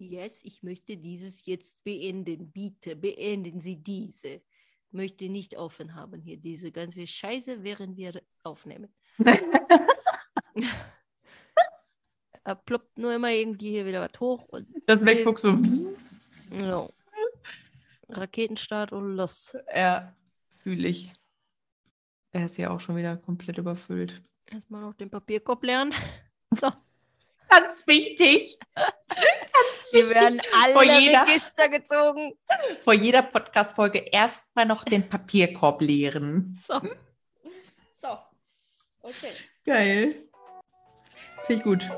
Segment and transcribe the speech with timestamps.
[0.00, 2.50] Yes, ich möchte dieses jetzt beenden.
[2.50, 4.42] Bitte beenden Sie diese.
[4.90, 8.92] Möchte nicht offen haben hier diese ganze Scheiße, während wir aufnehmen.
[12.44, 15.56] er ploppt nur immer irgendwie hier wieder was hoch und Das MacBook so.
[16.52, 16.88] ja.
[18.08, 19.54] Raketenstart und los.
[19.74, 20.16] Ja,
[20.56, 21.12] fühle ich.
[22.32, 24.22] Er ist ja auch schon wieder komplett überfüllt.
[24.46, 25.92] Erstmal noch den Papierkorb lernen.
[27.48, 28.58] Ganz wichtig.
[29.92, 32.36] Wir werden alle Vor jeder- Register gezogen.
[32.82, 36.58] Vor jeder Podcast-Folge erstmal noch den Papierkorb leeren.
[36.66, 36.80] So.
[38.00, 38.18] So.
[39.02, 39.32] Okay.
[39.64, 40.28] Geil.
[41.46, 41.88] Finde ich gut.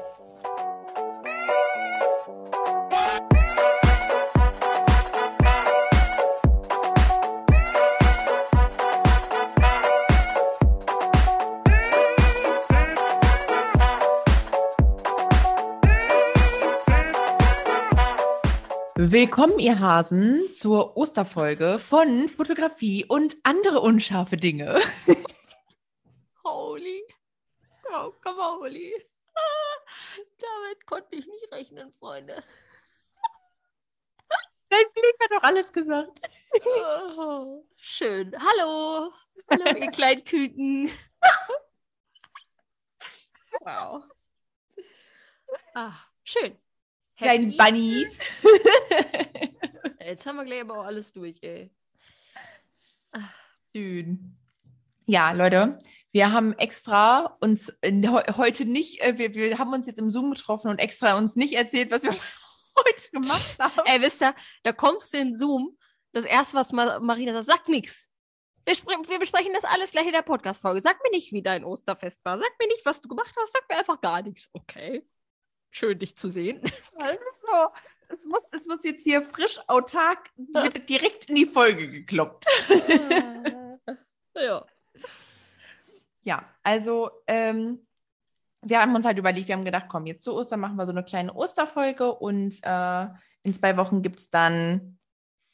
[19.03, 24.79] Willkommen, ihr Hasen, zur Osterfolge von Fotografie und andere unscharfe Dinge.
[26.45, 27.03] Holy.
[27.95, 28.93] Oh, come on, holy.
[30.39, 32.45] Damit konnte ich nicht rechnen, Freunde.
[34.69, 36.21] Dein Blick hat doch alles gesagt.
[37.17, 38.37] Oh, schön.
[38.39, 39.11] Hallo.
[39.51, 40.91] Hallo, ihr kleinen Küken.
[43.61, 44.05] Wow.
[45.73, 46.59] Ah, schön.
[47.21, 48.07] Bunny.
[48.07, 48.25] Easter.
[50.05, 51.71] Jetzt haben wir gleich aber auch alles durch, ey.
[53.75, 54.37] Schön.
[55.07, 55.79] Ja, Leute,
[56.13, 57.73] wir haben extra uns
[58.37, 61.55] heute nicht, äh, wir, wir haben uns jetzt im Zoom getroffen und extra uns nicht
[61.55, 62.11] erzählt, was wir
[62.79, 63.83] heute gemacht haben.
[63.85, 65.77] Ey, wisst ihr, da kommst du in Zoom.
[66.13, 68.09] Das erste, was Ma Marina sagt, sag nix.
[68.65, 70.81] Wir, wir besprechen das alles gleich in der Podcast-Folge.
[70.81, 72.39] Sag mir nicht, wie dein Osterfest war.
[72.39, 73.53] Sag mir nicht, was du gemacht hast.
[73.53, 74.49] Sag mir einfach gar nichts.
[74.53, 75.05] Okay.
[75.71, 76.61] Schön, dich zu sehen.
[76.99, 77.69] Das ist so,
[78.09, 82.45] es, muss, es muss jetzt hier frisch autark wird direkt in die Folge gekloppt.
[84.35, 84.65] ja.
[86.23, 87.87] Ja, also ähm,
[88.63, 90.93] wir haben uns halt überlegt, wir haben gedacht, komm, jetzt zu Ostern machen wir so
[90.93, 93.07] eine kleine Osterfolge und äh,
[93.43, 94.99] in zwei Wochen gibt es dann,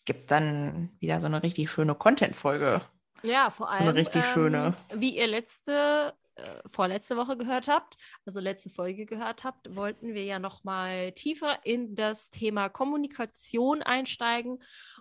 [0.05, 2.81] gibt's dann wieder so eine richtig schöne Content-Folge.
[3.23, 3.89] Ja, vor allem.
[3.89, 4.75] richtig ähm, schöne.
[4.93, 10.25] Wie ihr letzte, äh, vorletzte Woche gehört habt, also letzte Folge gehört habt, wollten wir
[10.25, 14.59] ja nochmal tiefer in das Thema Kommunikation einsteigen.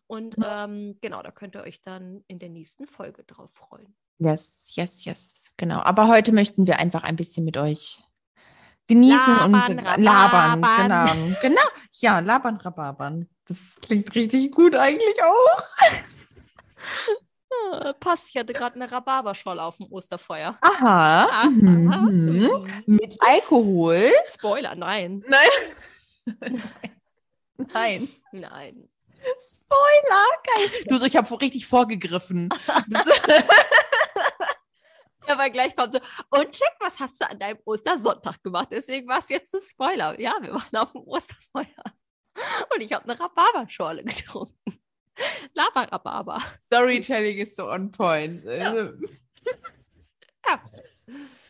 [0.08, 3.96] Und ähm, genau, da könnt ihr euch dann in der nächsten Folge drauf freuen.
[4.18, 5.28] Yes, yes, yes.
[5.58, 5.80] Genau.
[5.80, 8.04] Aber heute möchten wir einfach ein bisschen mit euch
[8.88, 10.64] genießen Labern, und labern.
[10.64, 11.18] rababern.
[11.18, 11.38] Genau.
[11.42, 11.62] genau.
[12.00, 13.30] Ja, labern, rababern.
[13.46, 15.64] Das klingt richtig gut eigentlich auch.
[17.72, 20.58] Ah, passt, ich hatte gerade eine Rhabarberscholle auf dem Osterfeuer.
[20.62, 21.26] Aha.
[21.26, 21.46] Aha.
[21.50, 22.84] Mhm.
[22.86, 24.12] Mit Alkohol.
[24.28, 25.24] Spoiler, nein.
[25.28, 25.50] Nein.
[27.58, 28.10] Nein.
[28.32, 28.90] Nein.
[29.40, 30.26] Spoiler.
[30.44, 30.70] Geil.
[30.88, 32.50] Du, so, ich habe richtig vorgegriffen.
[35.28, 36.00] Ja, weil gleich kommt so,
[36.30, 38.70] und check, was hast du an deinem Ostersonntag gemacht?
[38.72, 40.20] Deswegen war es jetzt ein Spoiler.
[40.20, 41.66] Ja, wir waren auf dem Osterfeuer.
[42.74, 44.80] Und ich habe eine Rhabarberschorle getrunken.
[45.54, 46.42] Lava-Rhabarber.
[46.66, 48.46] Storytelling ist so on point.
[48.48, 48.94] Also,
[50.48, 50.62] Ja.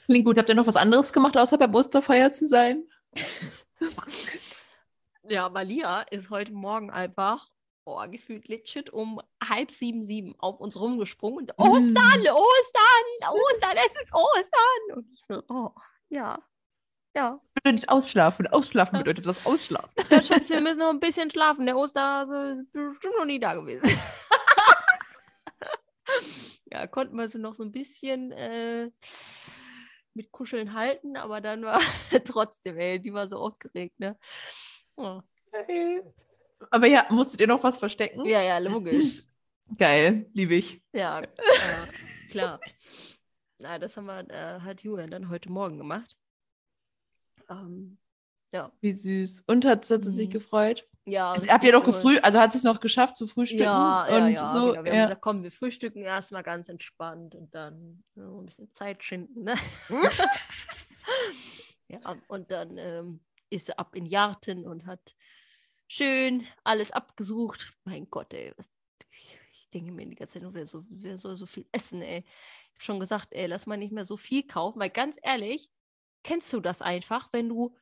[0.05, 0.37] Klingt gut.
[0.37, 2.83] Habt ihr noch was anderes gemacht, außer beim Osterfeuer zu sein?
[5.27, 7.49] Ja, Malia ist heute Morgen einfach,
[7.85, 11.49] oh, gefühlt legit um halb sieben, sieben auf uns rumgesprungen.
[11.55, 14.97] Und, Ostern, Ostern, Ostern, es ist Ostern.
[14.97, 15.71] Und ich so, oh,
[16.09, 16.39] ja,
[17.15, 17.39] ja.
[17.53, 18.47] Bedeutet ausschlafen.
[18.47, 19.89] Ausschlafen bedeutet das Ausschlafen.
[20.09, 21.65] Ja, Schatz, wir müssen noch ein bisschen schlafen.
[21.65, 23.83] Der Osterhase ist bestimmt noch nie da gewesen.
[26.71, 28.91] ja, konnten wir sie noch so ein bisschen äh,
[30.13, 31.79] mit Kuscheln halten, aber dann war
[32.25, 34.17] trotzdem, ey, die war so aufgeregt, ne?
[34.95, 35.21] Oh.
[36.69, 38.25] Aber ja, musstet ihr noch was verstecken?
[38.25, 39.23] Ja, ja, logisch.
[39.77, 40.81] Geil, liebe ich.
[40.91, 41.27] Ja, ja
[42.29, 42.59] klar.
[43.57, 46.15] Na, das haben wir, äh, hat Julian dann heute Morgen gemacht.
[47.49, 47.97] Ähm,
[48.51, 48.71] ja.
[48.81, 49.43] Wie süß.
[49.47, 50.33] Und hat, hat sie sich Mhm.
[50.33, 50.85] gefreut?
[51.07, 51.83] Ja, habt ihr cool.
[51.83, 53.63] gefrüh, also hat sie es noch geschafft zu frühstücken?
[53.63, 54.71] Ja, ja, und ja, so.
[54.71, 54.71] genau.
[54.71, 55.03] Wir haben ja.
[55.03, 59.43] gesagt, komm, wir frühstücken erstmal ganz entspannt und dann so ein bisschen Zeit schinden.
[59.43, 59.55] Ne?
[61.89, 63.19] ja, und dann ähm,
[63.49, 65.15] ist sie ab in Jarten und hat
[65.87, 67.73] schön alles abgesucht.
[67.83, 68.69] Mein Gott, ey, was,
[69.11, 72.01] ich, ich denke mir die ganze Zeit nur, wer, so, wer soll so viel essen,
[72.01, 72.19] ey.
[72.19, 75.69] Ich habe schon gesagt, ey, lass mal nicht mehr so viel kaufen, weil ganz ehrlich,
[76.25, 77.73] kennst du das einfach, wenn du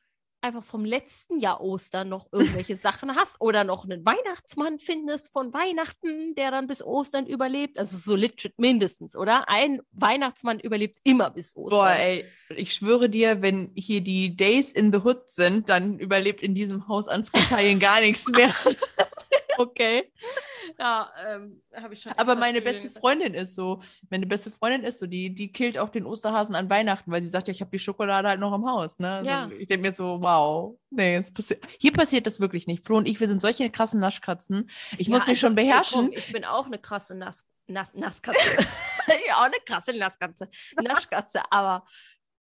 [0.44, 5.54] einfach vom letzten Jahr Ostern noch irgendwelche Sachen hast oder noch einen Weihnachtsmann findest von
[5.54, 7.78] Weihnachten, der dann bis Ostern überlebt.
[7.78, 9.48] Also so legit mindestens, oder?
[9.48, 11.78] Ein Weihnachtsmann überlebt immer bis Ostern.
[11.78, 16.42] Boah, ey, ich schwöre dir, wenn hier die Days in the Hood sind, dann überlebt
[16.42, 18.54] in diesem Haus an Fritalien gar nichts mehr.
[19.58, 20.12] Okay.
[20.78, 22.12] Ja, ähm, habe ich schon.
[22.12, 23.00] Aber meine beste gesagt.
[23.00, 26.70] Freundin ist so, meine beste Freundin ist so, die, die killt auch den Osterhasen an
[26.70, 28.98] Weihnachten, weil sie sagt, ja, ich habe die Schokolade halt noch im Haus.
[28.98, 29.10] Ne?
[29.10, 29.50] Also Ja.
[29.58, 30.76] Ich denke mir so, wow.
[30.90, 32.84] Nee, passi hier passiert das wirklich nicht.
[32.84, 34.70] Flo und ich, wir sind solche krassen Naschkatzen.
[34.98, 36.12] Ich Ja, muss mich also, schon beherrschen.
[36.12, 38.38] ich bin auch eine krasse Nass, Nass, Nasskatze.
[39.26, 40.48] ja, auch eine krasse Nasskatze.
[40.82, 41.84] Naschkatze, aber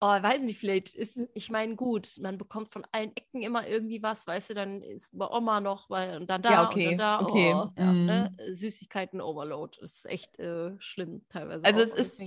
[0.00, 3.66] oh, ich weiß nicht, vielleicht ist, ich meine, gut, man bekommt von allen Ecken immer
[3.66, 6.70] irgendwie was, weißt du, dann ist bei Oma noch, weil, und dann da Ja, und
[6.70, 7.20] okay, dann da.
[7.20, 8.06] okay, Oh, ja, mm.
[8.06, 8.30] ne?
[8.50, 9.78] Süßigkeiten Overload.
[9.80, 11.64] Das ist echt äh, schlimm teilweise.
[11.64, 11.80] Also auch.
[11.80, 12.22] es Und ist-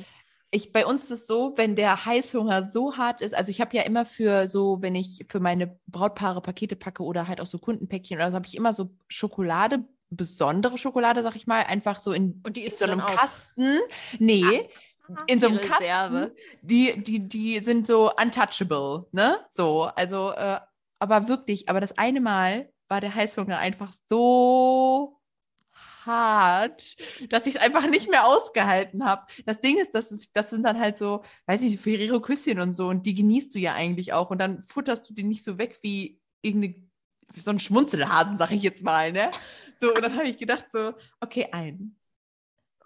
[0.51, 3.75] ich, bei uns ist es so, wenn der Heißhunger so hart ist, also ich habe
[3.77, 7.59] ja immer für so, wenn ich für meine Brautpaare Pakete packe oder halt auch so
[7.59, 12.13] Kundenpäckchen oder so, habe ich immer so Schokolade, besondere Schokolade, sag ich mal, einfach so
[12.13, 13.05] in, Und die in so einem?
[13.05, 13.77] Kasten.
[14.19, 14.69] Nee,
[15.27, 15.83] in so einem Kasten.
[15.83, 16.35] Reserve.
[16.61, 19.39] Die, die, die sind so untouchable, ne?
[19.51, 20.59] So, also, äh,
[20.99, 25.19] aber wirklich, aber das eine Mal war der Heißhunger einfach so
[26.05, 26.95] hart,
[27.29, 29.27] dass ich es einfach nicht mehr ausgehalten habe.
[29.45, 32.73] Das Ding ist, das, ist, das sind dann halt so, weiß ich, Ferrero Küsschen und
[32.73, 35.57] so und die genießt du ja eigentlich auch und dann futterst du die nicht so
[35.57, 36.75] weg wie irgendeine
[37.35, 39.29] so ein Schmunzelhasen, sag ich jetzt mal, ne?
[39.79, 41.95] So, und dann habe ich gedacht so, okay, ein.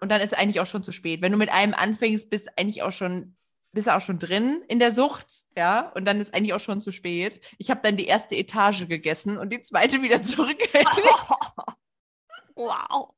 [0.04, 1.22] Und dann ist eigentlich auch schon zu spät.
[1.22, 3.36] Wenn du mit einem anfängst, bist eigentlich auch schon,
[3.72, 6.82] bist du auch schon drin in der Sucht, ja, und dann ist eigentlich auch schon
[6.82, 7.40] zu spät.
[7.56, 10.90] Ich habe dann die erste Etage gegessen und die zweite wieder zurückgehängt.
[12.56, 13.14] Wow.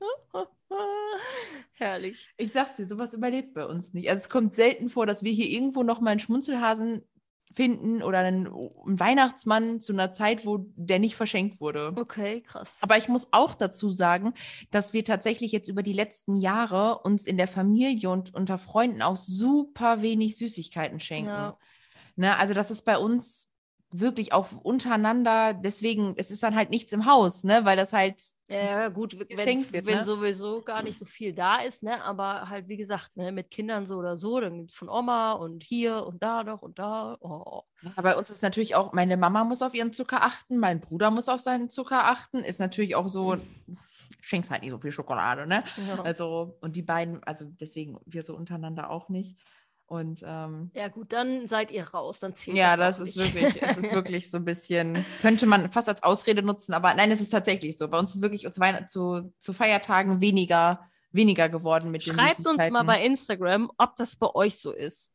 [1.74, 2.28] Herrlich.
[2.36, 4.10] Ich sag's dir, sowas überlebt bei uns nicht.
[4.10, 7.02] Also es kommt selten vor, dass wir hier irgendwo noch mal einen Schmunzelhasen
[7.54, 11.92] finden oder einen, einen Weihnachtsmann zu einer Zeit, wo der nicht verschenkt wurde.
[11.96, 12.78] Okay, krass.
[12.80, 14.34] Aber ich muss auch dazu sagen,
[14.70, 19.02] dass wir tatsächlich jetzt über die letzten Jahre uns in der Familie und unter Freunden
[19.02, 21.28] auch super wenig Süßigkeiten schenken.
[21.28, 21.58] Ja.
[22.16, 22.36] Ne?
[22.38, 23.51] Also das ist bei uns
[23.92, 27.64] wirklich auch untereinander, deswegen, es ist dann halt nichts im Haus, ne?
[27.64, 30.04] weil das halt Ja, gut, wird, wenn ne?
[30.04, 32.02] sowieso gar nicht so viel da ist, ne?
[32.02, 35.32] Aber halt, wie gesagt, ne, mit Kindern so oder so, dann gibt es von Oma
[35.32, 37.16] und hier und da noch und da.
[37.20, 37.62] Oh.
[37.82, 41.10] Ja, bei uns ist natürlich auch, meine Mama muss auf ihren Zucker achten, mein Bruder
[41.10, 42.38] muss auf seinen Zucker achten.
[42.38, 43.36] Ist natürlich auch so,
[44.20, 45.64] schenkst halt nicht so viel Schokolade, ne?
[45.88, 46.02] Ja.
[46.02, 49.36] Also, und die beiden, also deswegen wir so untereinander auch nicht.
[49.92, 53.34] Und ähm, ja, gut, dann seid ihr raus, dann zählt ja, das das ist nicht.
[53.34, 57.10] wirklich, es ist wirklich so ein bisschen, könnte man fast als Ausrede nutzen, aber nein,
[57.10, 57.88] es ist tatsächlich so.
[57.88, 58.50] Bei uns ist wirklich
[58.86, 64.16] zu, zu, Feiertagen weniger, weniger geworden mit den Schreibt uns mal bei Instagram, ob das
[64.16, 65.12] bei euch so ist.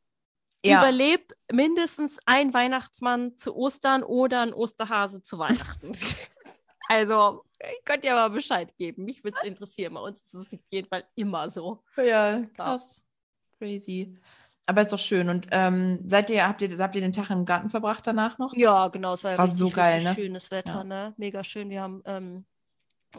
[0.64, 0.78] Ja.
[0.78, 5.94] Überlebt mindestens ein Weihnachtsmann zu Ostern oder ein Osterhase zu Weihnachten.
[6.90, 9.06] also, ich könnt ihr mal Bescheid geben.
[9.06, 9.96] Mich würde es interessieren.
[9.96, 11.84] Bei uns ist es auf jeden Fall immer so.
[11.96, 13.02] Ja, krass.
[13.58, 14.16] Crazy.
[14.70, 15.30] Aber ist doch schön.
[15.30, 18.54] Und ähm, seid ihr, habt ihr, habt ihr den Tag im Garten verbracht danach noch?
[18.54, 19.14] Ja, genau.
[19.14, 20.14] Es war, Es war richtig, so geil, ne?
[20.14, 20.84] schönes Wetter, Ja.
[20.84, 21.14] ne?
[21.18, 21.70] Mega schön.
[21.70, 22.46] Wir haben ähm,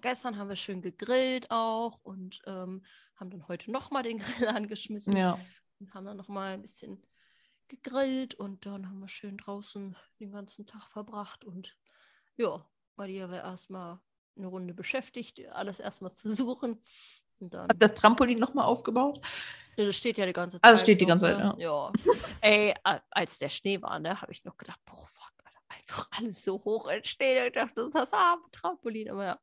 [0.02, 2.82] gestern haben wir schön gegrillt auch und ähm,
[3.16, 5.38] haben dann heute nochmal den Grill angeschmissen Ja.
[5.80, 7.02] und haben dann nochmal ein bisschen
[7.68, 11.76] gegrillt und dann haben wir schön draußen den ganzen Tag verbracht und
[12.36, 12.64] ja,
[12.96, 13.98] Maria war erstmal
[14.36, 16.78] eine Runde beschäftigt, alles erstmal zu suchen.
[17.40, 19.20] Und dann, ihr das Trampolin nochmal aufgebaut?
[19.78, 20.64] Ja, das steht ja die ganze Zeit.
[20.64, 21.54] Ah, das steht die ganze Zeit, ne?
[21.58, 21.92] Ja.
[22.42, 26.08] Ey, a- als der Schnee war, ne, habe ich noch gedacht, boah, fuck, Alter, einfach
[26.18, 27.46] alles so hoch entstehen.
[27.46, 29.10] Ich dachte, das ist das arme Trampolin.
[29.10, 29.38] Aber ja,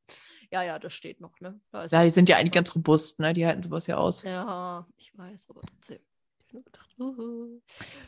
[0.51, 1.59] ja, ja, das steht noch, ne?
[1.71, 3.33] Da Ja, die sind ja eigentlich ganz robust, ne?
[3.33, 4.23] Die halten sowas ja aus.
[4.23, 5.99] Ja, ich weiß, aber trotzdem.
[6.37, 7.44] Ich habe nur gedacht, uhu.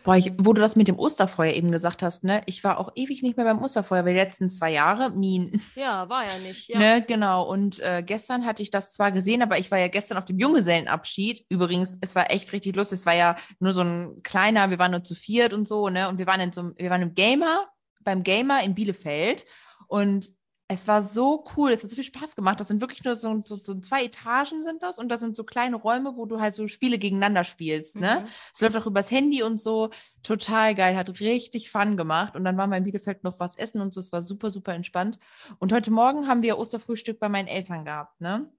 [0.07, 2.41] Boah, ich, wo du das mit dem Osterfeuer eben gesagt hast, ne?
[2.45, 5.61] Ich war auch ewig nicht mehr beim Osterfeuer, weil die letzten zwei Jahre, Mien.
[5.75, 6.69] Ja, war ja nicht.
[6.69, 6.79] Ja.
[6.79, 7.45] Ne, genau.
[7.45, 10.39] Und äh, gestern hatte ich das zwar gesehen, aber ich war ja gestern auf dem
[10.39, 11.45] Junggesellenabschied.
[11.49, 12.99] Übrigens, es war echt richtig lustig.
[12.99, 16.07] Es war ja nur so ein kleiner, wir waren nur zu viert und so, ne?
[16.07, 17.67] Und wir waren in so einem, wir waren im Gamer,
[17.99, 19.43] beim Gamer in Bielefeld.
[19.89, 20.31] Und
[20.69, 22.59] es war so cool, es hat so viel Spaß gemacht.
[22.59, 25.45] Das sind wirklich nur so, so, so zwei Etagen sind das und das sind so
[25.45, 28.21] kleine Räume, wo du halt so Spiele gegeneinander spielst, ne?
[28.21, 28.27] Mhm.
[28.53, 29.91] Es läuft auch übers Handy und so.
[30.23, 32.35] Total geil, hat richtig Fun gemacht.
[32.35, 34.01] Und dann waren wir in Bielefeld noch was essen und so.
[34.01, 35.19] Es war super, super entspannt.
[35.59, 38.51] Und heute Morgen haben wir Osterfrühstück bei meinen Eltern gehabt, ne?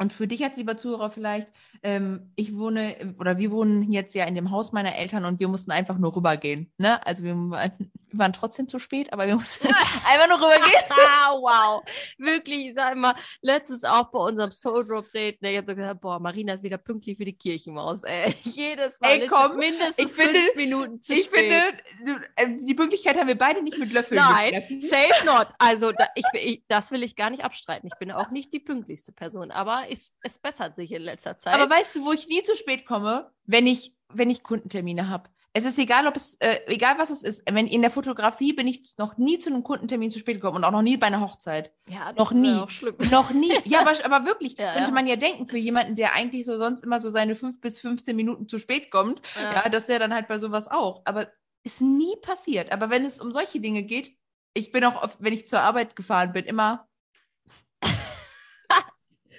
[0.00, 1.48] Und für dich als lieber Zuhörer vielleicht,
[1.82, 5.48] ähm, ich wohne oder wir wohnen jetzt ja in dem Haus meiner Eltern und wir
[5.48, 6.72] mussten einfach nur rübergehen.
[6.78, 7.04] Ne?
[7.04, 7.34] Also wir,
[8.10, 9.66] wir waren trotzdem zu spät, aber wir mussten
[10.06, 10.84] einfach nur rübergehen.
[11.40, 11.82] wow,
[12.16, 15.74] wirklich, ich sag mal, letztens auch bei unserem Soul Drop Date, ne, ich hab so
[15.74, 18.34] gesagt, boah, Marina ist wieder pünktlich für die Kirchenmaus, ey.
[18.44, 21.38] Jedes Mal Ey, komm, mindestens ich finde- fünf Minuten zu ich spät.
[21.38, 21.62] finde,
[22.04, 25.48] du, äh, die Pünktlichkeit haben wir beide nicht mit Löffeln Nein, safe not.
[25.58, 27.88] Also da, ich, ich, das will ich gar nicht abstreiten.
[27.92, 31.54] Ich bin auch nicht die pünktlichste Person, aber es, es bessert sich in letzter Zeit.
[31.54, 33.30] Aber weißt du, wo ich nie zu spät komme?
[33.44, 35.28] Wenn ich, wenn ich Kundentermine habe.
[35.54, 37.42] Es ist egal, ob es, äh, egal was es ist.
[37.50, 40.64] Wenn in der Fotografie bin ich noch nie zu einem Kundentermin zu spät gekommen und
[40.64, 41.72] auch noch nie bei einer Hochzeit.
[41.88, 42.54] ja, noch nie.
[42.54, 42.94] Auch schlimm.
[43.10, 43.52] Noch nie.
[43.64, 44.94] Ja, aber, aber wirklich, Ja, könnte ja.
[44.94, 48.14] man ja denken, für jemanden, der eigentlich so sonst immer so seine 5 bis 15
[48.14, 49.64] Minuten zu spät kommt, ja.
[49.64, 49.68] Ja.
[49.68, 51.02] dass der dann halt bei sowas auch.
[51.06, 51.26] Aber
[51.64, 52.70] ist nie passiert.
[52.70, 54.12] Aber wenn es um solche Dinge geht,
[54.54, 56.87] ich bin auch, oft, wenn ich zur Arbeit gefahren bin, immer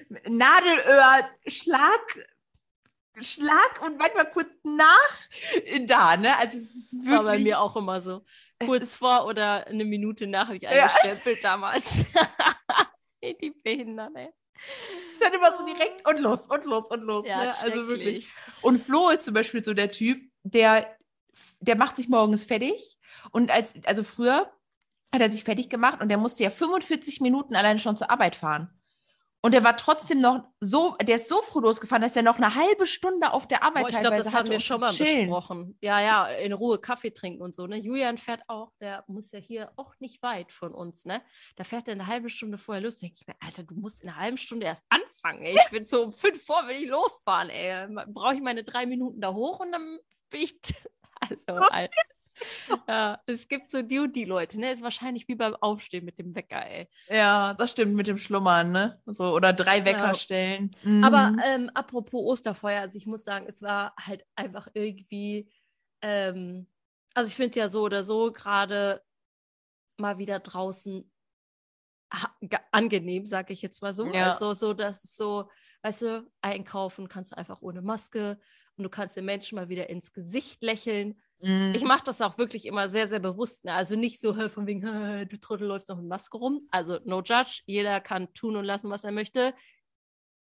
[0.09, 2.27] Nadelöhr, Schlag,
[3.21, 6.35] Schlag und manchmal kurz nach da, ne?
[6.37, 7.11] Also es ist wirklich.
[7.11, 8.25] War bei mir auch immer so.
[8.65, 10.69] Kurz vor oder eine Minute nach habe ich Ja.
[10.69, 12.05] eingestempelt damals.
[13.23, 14.29] die Behindern, ey.
[15.19, 17.25] dann immer so direkt und los und los und los.
[17.25, 17.53] Ja, ne?
[17.61, 18.31] Also wirklich.
[18.61, 20.97] Und Flo ist zum Beispiel so der Typ, der,
[21.59, 22.97] der macht sich morgens fertig.
[23.31, 24.51] Und als, also früher
[25.11, 28.35] hat er sich fertig gemacht und der musste ja 45 Minuten alleine schon zur Arbeit
[28.35, 28.78] fahren.
[29.41, 32.55] Und der war trotzdem noch so, der ist so froh losgefahren, dass er noch eine
[32.55, 35.29] halbe Stunde auf der Arbeit Boah, ich glaube, das haben wir schon mal chillen.
[35.29, 35.77] besprochen.
[35.81, 37.65] Ja, ja, in Ruhe Kaffee trinken und so.
[37.65, 37.77] Ne?
[37.77, 41.05] Julian fährt auch, der muss ja hier auch nicht weit von uns.
[41.05, 41.21] Ne?
[41.55, 42.99] Da fährt er eine halbe Stunde vorher los.
[42.99, 45.45] Denke ich mir, Alter, du musst in einer halben Stunde erst anfangen.
[45.45, 45.57] Ey.
[45.57, 47.49] Ich bin so um fünf vor, will ich losfahren.
[48.13, 50.59] Brauche ich meine drei Minuten da hoch und dann bin ich.
[51.21, 51.91] Also, Alter.
[52.87, 54.71] Ja, es gibt so Duty-Leute, ne?
[54.71, 56.87] Ist wahrscheinlich wie beim Aufstehen mit dem Wecker, ey.
[57.07, 59.01] Ja, das stimmt mit dem Schlummern, ne?
[59.05, 60.13] So, oder drei Wecker Ja.
[60.13, 60.71] stellen.
[61.01, 61.41] Aber Mhm.
[61.43, 65.51] ähm, apropos Osterfeuer, also ich muss sagen, es war halt einfach irgendwie,
[66.01, 66.67] ähm,
[67.13, 69.01] also ich finde ja so oder so gerade
[69.97, 71.09] mal wieder draußen
[72.71, 74.11] angenehm, sage ich jetzt mal so.
[74.11, 74.31] Ja.
[74.31, 75.49] Also so, dass es so,
[75.83, 78.39] weißt du, einkaufen kannst du einfach ohne Maske
[78.77, 81.21] und du kannst den Menschen mal wieder ins Gesicht lächeln.
[81.41, 81.73] Mhm.
[81.75, 83.65] Ich mache das auch wirklich immer sehr, sehr bewusst.
[83.65, 83.73] Ne?
[83.73, 84.81] Also nicht so von wegen,
[85.29, 86.67] du Trottel läufst noch mit Maske rum.
[86.71, 87.61] Also no judge.
[87.65, 89.53] Jeder kann tun und lassen, was er möchte.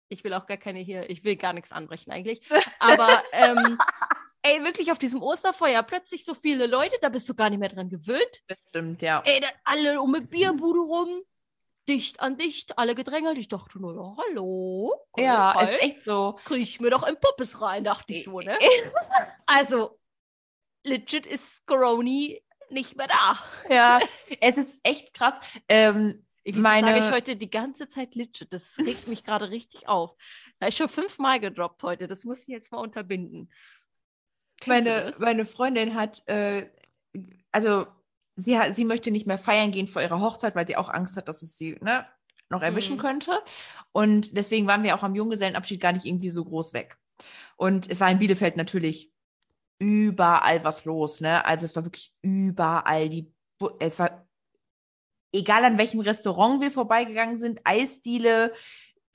[0.10, 2.42] Ich will auch gar keine hier, ich will gar nichts anbrechen eigentlich.
[2.80, 3.80] Aber ähm,
[4.44, 7.70] ey, wirklich auf diesem Osterfeuer plötzlich so viele Leute, da bist du gar nicht mehr
[7.70, 8.44] dran gewöhnt.
[8.48, 9.24] das stimmt, ja.
[9.26, 11.22] Ey, dann alle um eine Bierbude rum,
[11.90, 13.40] dicht an dicht, alle gedrängelt.
[13.40, 14.94] Ich dachte nur, ja, hallo.
[15.18, 16.38] Ja, ist echt so.
[16.46, 18.58] krieg ich mir doch in Puppes rein, dachte ich so, ne?
[19.48, 20.00] Also,
[20.86, 23.40] legit ist Coroni nicht mehr da.
[23.74, 24.00] Ja,
[24.42, 25.38] es ist echt krass.
[25.68, 28.54] Ähm, Wieso Meine- sage ich heute die ganze Zeit legit?
[28.54, 30.16] Das regt mich gerade richtig auf.
[30.60, 32.08] Da ist schon fünfmal gedroppt heute.
[32.08, 33.52] Das muss ich jetzt mal unterbinden.
[34.62, 36.70] Kennst meine, meine Freundin hat, äh,
[37.52, 37.88] also
[38.36, 41.28] sie, sie möchte nicht mehr feiern gehen vor ihrer Hochzeit, weil sie auch Angst hat,
[41.30, 42.06] dass es sie ne,
[42.50, 43.02] noch erwischen Mhm.
[43.02, 43.42] könnte.
[43.92, 46.98] Und deswegen waren wir auch am Junggesellenabschied gar nicht irgendwie so groß weg.
[47.58, 49.12] Und es war in Bielefeld natürlich
[49.80, 51.44] überall was los, ne?
[51.46, 54.26] Also es war wirklich überall die, Bu es war
[55.34, 58.54] egal an welchem Restaurant wir vorbeigegangen sind, Eisdiele,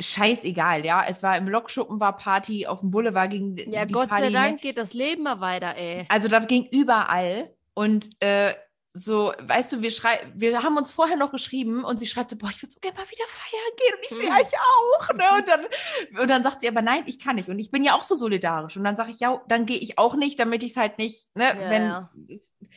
[0.00, 1.04] scheißegal, ja.
[1.08, 4.30] Es war im Lokschuppen war Party, auf dem Boulevard ging Ja, die Gott Party, sei
[4.30, 4.36] ne?
[4.36, 6.06] Dank geht das Leben mal weiter, ey.
[6.08, 8.54] Also da ging überall und äh,
[8.92, 12.36] so, weißt du, wir schrei wir haben uns vorher noch geschrieben und sie schreibt so,
[12.36, 15.14] boah, ich würde so gerne mal wieder feiern gehen und ich so, ja, ich auch,
[15.14, 15.38] ne?
[15.38, 17.94] Und dann, und dann sagt sie aber, nein, ich kann nicht und ich bin ja
[17.94, 20.72] auch so solidarisch und dann sage ich, ja, dann gehe ich auch nicht, damit ich
[20.72, 22.10] es halt nicht, ne, Ja, wenn, ja.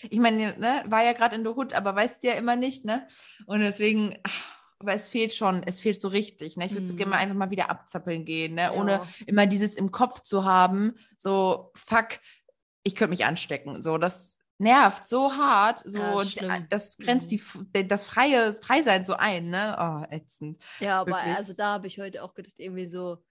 [0.04, 2.86] ich meine, ne, war ja gerade in der Hut, aber weißt du ja immer nicht,
[2.86, 3.08] ne?
[3.48, 4.16] Und deswegen,
[4.78, 6.68] aber es fehlt schon, es fehlt so richtig, ne?
[6.68, 8.64] Ich würde so gerne mal einfach mal wieder abzappeln gehen, ne?
[8.64, 8.74] Ja.
[8.74, 12.20] Ohne immer dieses im Kopf zu haben, so, fuck,
[12.84, 13.82] ich könnte mich anstecken.
[13.82, 15.80] So, das nervt so hart.
[15.86, 17.42] So, Ja, das grenzt die,
[17.76, 19.76] d- das freie Freisein so ein, ne?
[19.80, 20.62] Oh, ätzend.
[20.80, 21.36] Ja, aber Wirklich.
[21.36, 23.24] also da habe ich heute auch gedacht, irgendwie so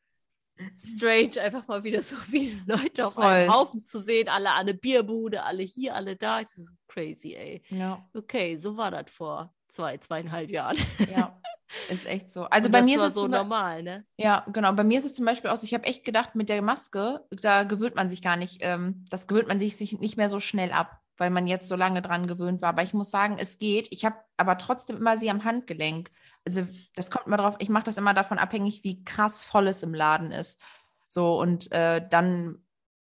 [0.77, 3.25] strange, einfach mal wieder so viele Leute auf Voll.
[3.25, 6.41] einem Haufen zu sehen, alle an der Bierbude, alle hier, alle da.
[6.41, 7.63] Ich so, Crazy, ey.
[7.71, 10.77] Ja, Okay, so war das vor zwei, zweieinhalb Jahren.
[11.11, 11.39] ja.
[11.91, 12.45] Ist echt so.
[12.45, 14.05] Also Und bei das mir ist es so normal, ne?
[14.19, 14.73] Ja, genau.
[14.73, 17.25] Bei mir ist es zum Beispiel auch so, ich habe echt gedacht, mit der Maske,
[17.31, 20.39] da gewöhnt man sich gar nicht, ähm, das gewöhnt man sich, sich nicht mehr so
[20.39, 22.71] schnell ab, weil man jetzt so lange dran gewöhnt war.
[22.71, 23.87] Aber ich muss sagen, es geht.
[23.93, 26.11] Ich habe aber trotzdem immer sie am Handgelenk.
[26.45, 29.85] Also das kommt immer drauf, ich mache das immer davon abhängig, wie krass voll es
[29.85, 30.61] im Laden ist.
[31.07, 32.59] So, und äh, dann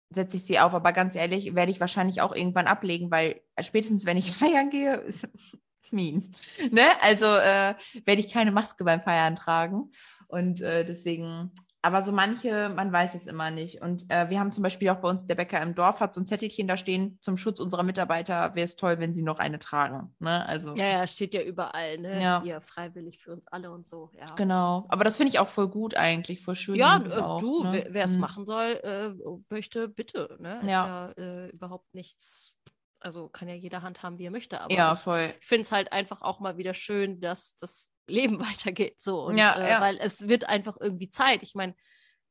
[0.09, 0.73] setze ich sie auf.
[0.73, 4.95] Aber ganz ehrlich, werde ich wahrscheinlich auch irgendwann ablegen, weil spätestens, wenn ich feiern gehe,
[4.97, 5.29] ist
[5.91, 6.33] mean.
[6.71, 6.87] Ne?
[7.03, 7.75] Also äh,
[8.07, 9.91] werde ich keine Maske beim Feiern tragen.
[10.27, 11.53] Und äh, deswegen
[11.87, 13.81] Aber so manche, man weiß es immer nicht.
[13.81, 16.21] Und äh, wir haben zum Beispiel auch bei uns, der Bäcker im Dorf hat so
[16.21, 19.61] ein Zettelchen da stehen, zum Schutz unserer Mitarbeiter wäre es toll, wenn sie noch eine
[19.61, 20.13] tragen.
[20.19, 20.45] Ne?
[20.47, 22.21] Also, Ja, ja, steht ja überall, ne?
[22.21, 22.43] Ja.
[22.43, 24.11] Hier freiwillig für uns alle und so.
[24.19, 24.85] Ja, Genau.
[24.89, 26.75] Aber das finde ich auch voll gut eigentlich, voll schön.
[26.75, 27.87] Ja, äh, auch, du, ne?
[27.91, 28.21] wer es Mhm.
[28.21, 29.11] machen soll, äh,
[29.49, 30.37] möchte, bitte.
[30.41, 30.59] Ne?
[30.65, 31.13] Ist Ja.
[31.17, 32.53] ja äh, überhaupt nichts.
[32.99, 34.61] Also kann ja jeder handhaben, wie er möchte.
[34.61, 39.01] Aber Ja, ich finde es halt einfach auch mal wieder schön, dass das Leben weitergeht.
[39.01, 39.27] So.
[39.27, 39.81] Und, Ja, äh, ja.
[39.81, 41.43] Weil es wird einfach irgendwie Zeit.
[41.43, 41.75] Ich meine,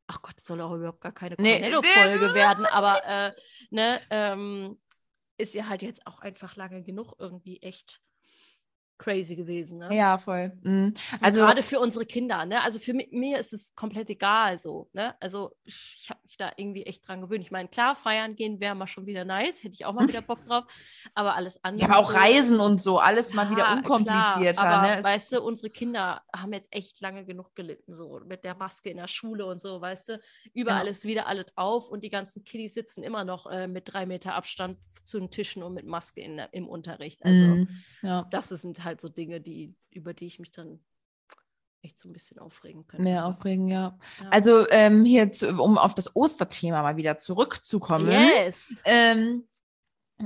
[0.08, 3.34] ach Gott, es soll auch überhaupt gar keine Nee, Cornello-Folge werden, aber äh,
[3.70, 4.80] ne, ähm,
[5.38, 8.02] ist ja halt jetzt auch einfach lange genug irgendwie echt
[8.98, 9.80] crazy gewesen.
[9.80, 9.96] Ne?
[9.96, 10.54] Ja, voll.
[10.64, 10.94] Mhm.
[11.22, 12.64] Also gerade für unsere Kinder, ne?
[12.64, 15.16] Also für mi mir ist es komplett egal so, ne?
[15.22, 17.42] Also ich habe mich da irgendwie echt dran gewöhnt.
[17.42, 20.22] Ich meine, klar, feiern gehen wäre mal schon wieder nice, hätte ich auch mal wieder
[20.22, 20.64] Bock drauf,
[21.14, 21.88] aber alles andere.
[21.90, 24.62] ja, aber auch so- Reisen und so, alles mal wieder Ja, unkomplizierter.
[24.62, 25.04] Klar, aber ne?
[25.04, 28.98] Weißt du, unsere Kinder haben jetzt echt lange genug gelitten, so mit der Maske in
[28.98, 30.20] der Schule und so, weißt du.
[30.54, 30.92] Überall Ja.
[30.92, 34.36] ist wieder alles auf und die ganzen Kiddies sitzen immer noch äh, mit drei Meter
[34.36, 37.24] Abstand zu den Tischen und mit Maske in, im Unterricht.
[37.26, 37.68] Also Mhm.
[38.02, 38.26] ja.
[38.32, 40.80] das sind halt so Dinge, die, über die ich mich dann
[41.82, 43.04] echt so ein bisschen aufregen könnte.
[43.04, 43.98] Mehr aufregen, ja.
[44.22, 44.30] ja.
[44.30, 48.10] Also ähm, hier, zu, um auf das Osterthema mal wieder zurückzukommen.
[48.10, 48.82] yes.
[48.86, 49.48] Ähm,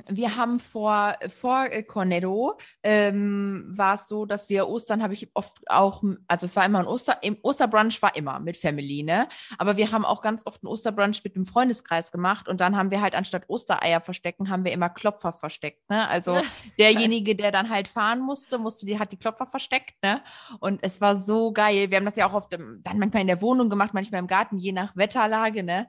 [0.08, 5.32] wir haben vor, vor äh, Cornetto ähm, war es so, dass wir Ostern habe ich
[5.34, 9.28] oft auch, also es war immer ein Oster, im Osterbrunch war immer mit Family, ne?
[9.58, 12.92] Aber wir haben auch ganz oft einen Osterbrunch mit dem Freundeskreis gemacht und dann haben
[12.92, 16.08] wir halt anstatt Ostereier verstecken, haben wir immer Klopfer versteckt, ne?
[16.08, 16.38] Also
[16.78, 20.22] derjenige, der dann halt fahren musste, musste die, hat die Klopfer versteckt, ne?
[20.60, 21.90] Und es war so geil.
[21.90, 24.28] Wir haben das ja auch oft im, dann manchmal in der Wohnung gemacht, manchmal im
[24.28, 25.88] Garten, je nach Wetterlage, ne?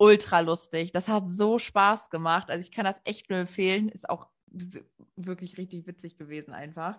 [0.00, 0.92] Ultra lustig.
[0.92, 2.48] Das hat so Spaß gemacht.
[2.50, 3.90] Also ich kann das echt nur empfehlen.
[3.90, 4.28] Ist auch
[5.16, 6.96] wirklich richtig witzig gewesen einfach.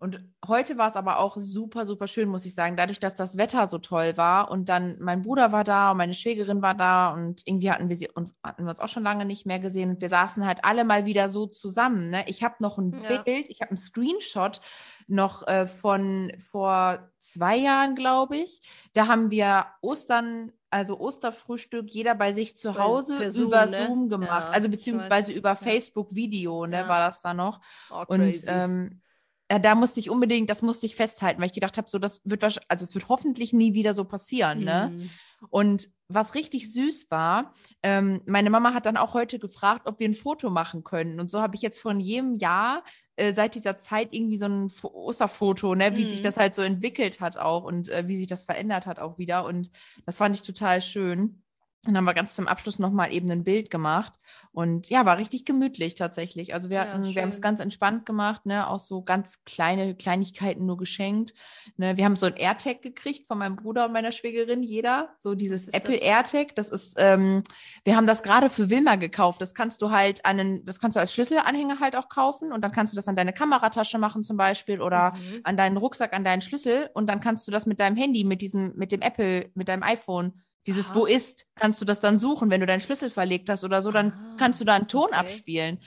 [0.00, 2.76] Und heute war es aber auch super, super schön, muss ich sagen.
[2.76, 6.14] Dadurch, dass das Wetter so toll war und dann mein Bruder war da und meine
[6.14, 9.24] Schwägerin war da und irgendwie hatten wir sie uns, hatten wir uns auch schon lange
[9.24, 12.10] nicht mehr gesehen und wir saßen halt alle mal wieder so zusammen.
[12.10, 12.24] Ne?
[12.28, 13.22] Ich habe noch ein Ja.
[13.22, 14.60] Bild, ich habe einen Screenshot
[15.08, 18.62] noch äh, von vor zwei Jahren, glaube ich.
[18.92, 23.86] Da haben wir Ostern, also Osterfrühstück, jeder bei sich zu Hause per Zoom, über ne?
[23.86, 24.28] Zoom gemacht.
[24.28, 25.56] Ja, also beziehungsweise weiß, über ja.
[25.56, 26.88] Facebook Video, ne, Ja.
[26.88, 27.60] war das da noch.
[27.90, 29.00] Oh, Und ähm,
[29.48, 32.42] da musste ich unbedingt, das musste ich festhalten, weil ich gedacht habe, so das wird
[32.42, 34.92] wahrscheinlich, also es wird hoffentlich nie wieder so passieren, ne?
[34.94, 35.10] Mhm.
[35.50, 40.08] Und was richtig süß war, ähm, meine Mama hat dann auch heute gefragt, ob wir
[40.08, 41.20] ein Foto machen können.
[41.20, 42.82] Und so habe ich jetzt von jedem Jahr
[43.18, 46.24] äh, seit dieser Zeit irgendwie so ein Fo- Osterfoto, ne, wie sich Mhm.
[46.24, 49.44] das halt so entwickelt hat auch und äh, wie sich das verändert hat auch wieder.
[49.44, 49.70] Und
[50.06, 51.42] das fand ich total schön.
[51.88, 54.12] Und dann haben wir ganz zum Abschluss nochmal eben ein Bild gemacht.
[54.52, 56.52] Und ja, war richtig gemütlich tatsächlich.
[56.52, 58.68] Also wir Ja, hatten, wir haben es ganz entspannt gemacht, ne?
[58.68, 61.32] Auch so ganz kleine Kleinigkeiten nur geschenkt.
[61.78, 61.96] Ne?
[61.96, 65.14] Wir haben so ein AirTag gekriegt von meinem Bruder und meiner Schwägerin, jeder.
[65.16, 66.02] So dieses Apple das?
[66.06, 66.54] AirTag.
[66.56, 67.42] Das ist, ähm,
[67.84, 69.40] wir haben das gerade für Wilma gekauft.
[69.40, 72.60] Das kannst du halt an einen, das kannst du als Schlüsselanhänger halt auch kaufen und
[72.60, 75.40] dann kannst du das an deine Kameratasche machen zum Beispiel oder Mhm.
[75.44, 78.42] an deinen Rucksack, an deinen Schlüssel und dann kannst du das mit deinem Handy, mit
[78.42, 80.94] diesem, mit dem Apple, mit deinem iPhone, dieses Aha.
[80.94, 83.90] Wo ist, kannst du das dann suchen, wenn du deinen Schlüssel verlegt hast oder so,
[83.90, 85.14] dann Ah, kannst du da einen Ton okay.
[85.14, 85.80] abspielen.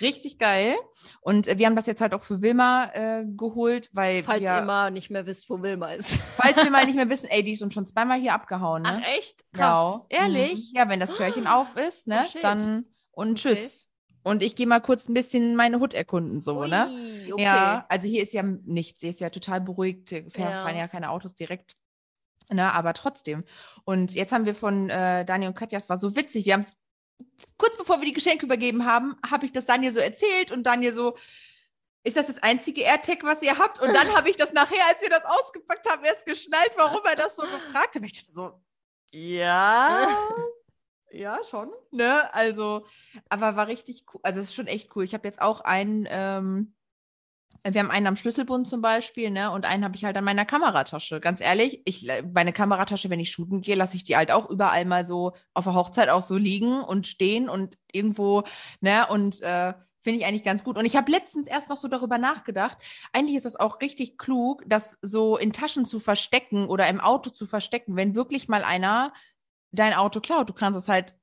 [0.00, 0.74] Richtig geil.
[1.20, 4.56] Und äh, wir haben das jetzt halt auch für Wilma äh, geholt, weil Falls wir,
[4.56, 6.16] ihr mal nicht mehr wisst, wo Wilma ist.
[6.16, 9.00] falls wir mal nicht mehr wissen, ey, die ist uns schon zweimal hier abgehauen, ne?
[9.00, 9.44] Ach echt?
[9.52, 9.60] Krass.
[9.78, 10.06] Ja.
[10.08, 10.72] Ehrlich?
[10.72, 10.78] Mhm.
[10.78, 13.54] Ja, wenn das Türchen auf ist, ne, Oh, dann und Okay.
[13.54, 13.88] tschüss.
[14.24, 16.88] Und ich gehe mal kurz ein bisschen meine Hut erkunden, so, ne?
[16.90, 17.42] Ui, okay.
[17.42, 20.70] Ja, also hier ist ja nichts, hier ist ja total beruhigt, fahren Ja.
[20.76, 21.76] ja keine Autos direkt.
[22.50, 23.44] Ne, aber trotzdem.
[23.84, 26.60] Und jetzt haben wir von äh, Daniel und Katja, es war so witzig, wir haben
[26.60, 26.76] es
[27.56, 30.92] kurz bevor wir die Geschenke übergeben haben, habe ich das Daniel so erzählt und Daniel
[30.92, 31.16] so,
[32.02, 33.80] ist das das einzige AirTag, was ihr habt?
[33.80, 37.16] Und dann habe ich das nachher, als wir das ausgepackt haben, erst geschnallt, warum er
[37.16, 38.02] das so gefragt hat.
[38.02, 38.60] Ich dachte so,
[39.10, 40.06] ja,
[41.10, 41.72] ja, schon.
[41.90, 42.32] Ne?
[42.34, 42.84] Also,
[43.28, 44.20] aber war richtig cool.
[44.22, 45.04] Also, es ist schon echt cool.
[45.04, 46.74] Ich habe jetzt auch einen, ähm,
[47.62, 49.50] wir haben einen am Schlüsselbund zum Beispiel, ne?
[49.50, 51.20] Und einen habe ich halt an meiner Kameratasche.
[51.20, 54.84] Ganz ehrlich, ich, meine Kameratasche, wenn ich shooten gehe, lasse ich die halt auch überall
[54.84, 58.44] mal so auf der Hochzeit auch so liegen und stehen und irgendwo,
[58.80, 59.06] ne?
[59.08, 60.76] Und äh, finde ich eigentlich ganz gut.
[60.76, 62.78] Und ich habe letztens erst noch so darüber nachgedacht.
[63.12, 67.30] Eigentlich ist das auch richtig klug, das so in Taschen zu verstecken oder im Auto
[67.30, 69.12] zu verstecken, wenn wirklich mal einer
[69.72, 70.48] dein Auto klaut.
[70.48, 71.14] Du kannst es halt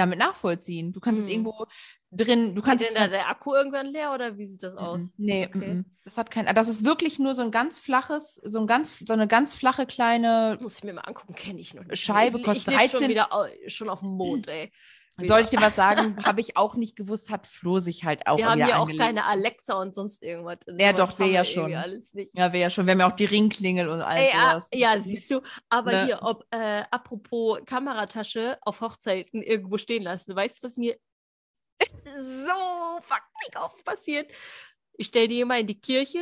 [0.00, 0.92] damit nachvollziehen.
[0.92, 1.32] Du kannst es Hm.
[1.32, 1.66] irgendwo
[2.10, 4.78] drin, du Geht kannst denn da der Akku irgendwann leer oder wie sieht das Mhm.
[4.78, 5.12] aus?
[5.16, 5.74] Nee, Okay.
[5.74, 5.84] mhm.
[6.04, 6.46] das hat kein.
[6.54, 9.86] Das ist wirklich nur so ein ganz flaches, so ein ganz, so eine ganz flache
[9.86, 10.58] kleine.
[10.60, 12.00] Muss ich mir mal angucken, kenne ich noch nicht.
[12.02, 14.72] Scheibe ich, kostet ich schon 13 wieder au- schon auf dem Mond, ey.
[15.20, 15.34] Später.
[15.34, 16.16] Soll ich dir was sagen?
[16.24, 19.24] Habe ich auch nicht gewusst, hat Flo sich halt auch wir haben ja auch keine
[19.24, 20.58] Alexa und sonst irgendwas.
[20.78, 21.74] Ja, doch, wir ja schon.
[21.74, 22.36] Alles nicht.
[22.36, 22.86] Ja, wäre ja schon.
[22.86, 24.68] Wir haben ja auch die Ringklingel und all Ey, ah, sowas.
[24.72, 26.04] ja, siehst du, aber Ne?
[26.06, 30.96] hier, ob, äh, apropos Kameratasche auf Hochzeiten irgendwo stehen lassen, weißt du, was mir
[32.04, 34.30] so fucking oft passiert?
[34.94, 36.20] Ich stelle die immer in die Kirche,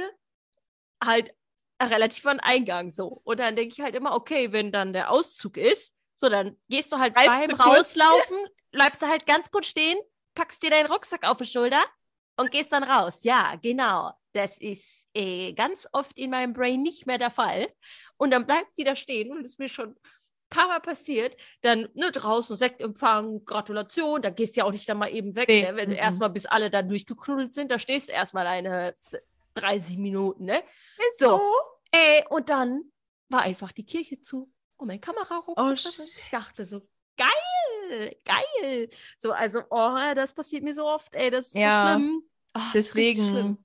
[1.02, 1.34] halt
[1.82, 3.20] relativ an Eingang so.
[3.24, 6.92] Und dann denke ich halt immer, okay, wenn dann der Auszug ist, so, dann gehst
[6.92, 8.36] du halt Bleibst beim Rauslaufen,
[8.78, 9.98] bleibst du halt ganz kurz stehen,
[10.34, 11.82] packst dir deinen Rucksack auf die Schulter
[12.36, 13.18] und gehst dann raus.
[13.22, 14.12] Ja, genau.
[14.32, 17.66] Das ist äh, ganz oft in meinem Brain nicht mehr der Fall.
[18.18, 19.96] Und dann bleibt die da stehen und das ist mir schon ein
[20.48, 21.36] paar Mal passiert.
[21.62, 25.48] Dann ne, draußen Sektempfang, Gratulation, da gehst du ja auch nicht dann mal eben weg,
[25.48, 25.76] Nee, ne?
[25.76, 25.96] wenn mhm.
[25.96, 28.94] erstmal bis alle dann durchgeknuddelt sind, da stehst du erstmal eine
[29.54, 30.62] 30 Minuten, ne?
[31.10, 31.40] Ist So.
[31.90, 32.92] Äh, und dann
[33.28, 34.52] war einfach die Kirche zu.
[34.76, 35.56] Und mein Kamerarucksack.
[35.56, 36.82] Oh, da ich dachte so,
[37.16, 37.28] geil,
[38.24, 38.88] geil.
[39.16, 42.22] So, also, oh, das passiert mir so oft, ey, das ist Ja, so schlimm.
[42.54, 42.72] Schlimm.
[42.74, 43.58] Deswegen.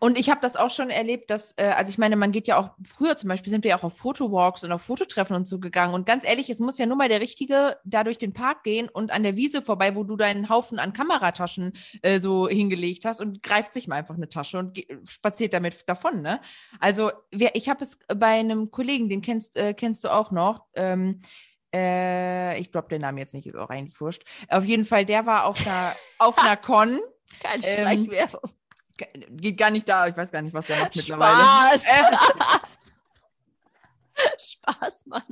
[0.00, 2.58] Und ich habe das auch schon erlebt, dass, äh, also ich meine, man geht ja
[2.58, 5.60] auch, früher zum Beispiel sind wir ja auch auf Fotowalks und auf Fototreffen und so
[5.60, 5.94] gegangen.
[5.94, 8.88] Und ganz ehrlich, es muss ja nur mal der Richtige da durch den Park gehen
[8.88, 13.20] und an der Wiese vorbei, wo du deinen Haufen an Kamerataschen äh, so hingelegt hast
[13.20, 16.40] und greift sich mal einfach eine Tasche und spaziert damit davon, ne?
[16.80, 20.66] Also, wer, ich habe es bei einem Kollegen, den kennst, äh, kennst du auch noch,
[20.74, 21.20] ähm,
[21.74, 24.22] äh, ich droppe den Namen jetzt nicht, ist auch eigentlich wurscht.
[24.48, 27.00] Auf jeden Fall, der war auf einer, auf einer Con.
[27.40, 28.50] Keine Ähm, Schleichwerbung.
[29.30, 31.34] Geht gar nicht da, ich weiß gar nicht, was der macht mittlerweile.
[31.78, 31.84] Spaß.
[31.86, 32.16] Äh,
[34.38, 35.22] Spaß, Mann.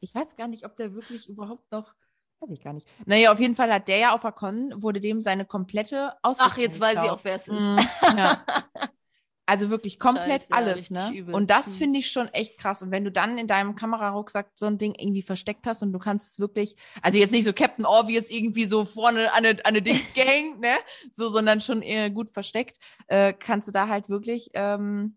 [0.00, 1.94] ich weiß gar nicht, ob der wirklich überhaupt noch.
[2.40, 2.88] Weiß ich gar nicht.
[3.04, 6.52] Naja, auf jeden Fall hat der ja auf der Con, wurde dem seine komplette Ausrüstung
[6.52, 7.60] Ach, jetzt weiß ich auch, wer es ist.
[7.60, 7.78] Mm,
[8.16, 8.42] ja.
[9.44, 11.10] Also wirklich komplett Scheiße, ja, alles, richtig ne?
[11.18, 11.34] übel.
[11.34, 11.72] Und das Hm.
[11.74, 12.80] finde ich schon echt krass.
[12.82, 15.98] Und wenn du dann in deinem Kamerarucksack so ein Ding irgendwie versteckt hast und du
[15.98, 19.60] kannst es wirklich, also jetzt nicht so Captain Obvious irgendwie so vorne an eine, an
[19.64, 20.76] eine Dings gehängt, ne?
[21.12, 22.78] So, sondern schon eher gut versteckt,
[23.08, 25.16] äh, kannst du da halt wirklich, ähm,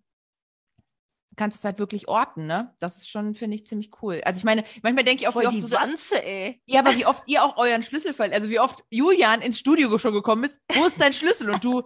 [1.35, 2.73] kannst es halt wirklich orten, ne?
[2.79, 4.21] Das ist schon, finde ich, ziemlich cool.
[4.25, 6.61] Also ich meine, manchmal denke ich auch, wie Voll oft die du Wanze, ey.
[6.65, 8.37] ja, aber wie oft ihr auch euren Schlüssel verliert.
[8.39, 11.49] Also wie oft Julian ins Studio schon gekommen ist, wo ist dein Schlüssel?
[11.49, 11.83] Und du,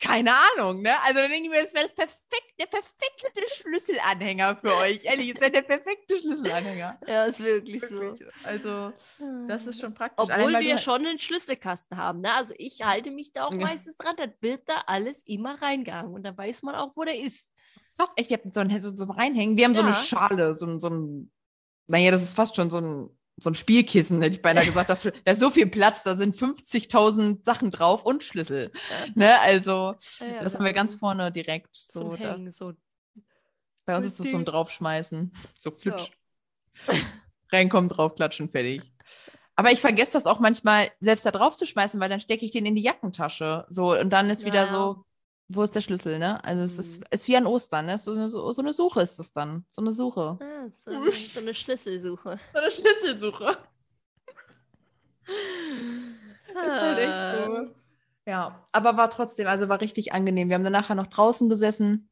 [0.00, 1.00] keine Ahnung, ne?
[1.02, 5.04] Also dann denke ich mir, das wäre das perfekt, der perfekte Schlüsselanhänger für euch.
[5.04, 7.00] Ehrlich, es wäre der perfekte Schlüsselanhänger.
[7.06, 8.16] Ja, ist wirklich so.
[8.44, 8.92] Also,
[9.48, 10.24] das ist schon praktisch.
[10.28, 12.20] Obwohl weil wir schon einen Schlüsselkasten haben.
[12.20, 12.32] Ne?
[12.32, 13.58] Also ich halte mich da auch Ja.
[13.58, 14.14] meistens dran.
[14.16, 16.12] Das wird da alles immer reingegangen.
[16.14, 17.50] Und dann weiß man auch, wo der ist.
[17.96, 19.56] Krass, echt, ihr habt so ein so, so reinhängen.
[19.56, 19.96] Wir haben so eine Ja.
[19.96, 21.32] Schale, so ein, so ein,
[21.88, 24.90] naja, das ist fast schon so ein, so ein Spielkissen, hätte ich beinahe gesagt.
[24.90, 28.72] Dafür, da ist so viel Platz, da sind 50.000 Sachen drauf und Schlüssel.
[29.14, 29.38] Ne?
[29.40, 31.74] Also, Ja, ja, das haben wir ganz vorne direkt.
[31.76, 32.50] So, Hängen.
[32.52, 32.72] So.
[33.84, 34.44] bei uns ist es so zum.
[34.44, 35.32] Draufschmeißen.
[35.56, 36.10] So flutsch.
[37.52, 38.82] Reinkommen, draufklatschen, fertig.
[39.56, 42.52] Aber ich vergesse das auch manchmal, selbst da drauf zu schmeißen, weil dann stecke ich
[42.52, 43.66] den in die Jackentasche.
[43.68, 44.70] So, und dann ist Ja, wieder ja.
[44.72, 45.04] so,
[45.48, 46.42] wo ist der Schlüssel, ne?
[46.44, 47.04] Also es ist, Mhm.
[47.10, 47.98] ist wie an Ostern, ne?
[47.98, 49.64] So, eine- so, so eine Suche ist das dann.
[49.70, 50.38] So eine Suche.
[50.40, 52.38] Ah, so, eine, so eine Schlüsselsuche.
[52.52, 53.56] So eine Schlüsselsuche.
[56.54, 57.46] halt Ah.
[57.46, 57.74] so.
[58.26, 60.48] Ja, aber war trotzdem, also war richtig angenehm.
[60.48, 62.10] Wir haben dann nachher noch draußen gesessen.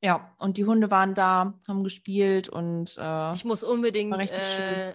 [0.00, 4.94] Ja, und die Hunde waren da, haben gespielt und äh, Ich muss unbedingt äh,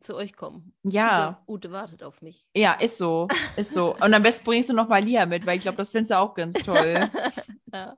[0.00, 0.72] zu euch kommen.
[0.82, 2.46] ja, Ute, Ute wartet auf mich.
[2.56, 3.94] ja, ist so, ist so.
[3.96, 6.18] Und am besten bringst du noch mal Lia mit, weil ich glaube, das findest du
[6.18, 7.08] auch ganz toll.
[7.72, 7.96] Ja.